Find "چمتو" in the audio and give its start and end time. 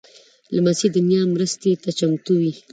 1.99-2.33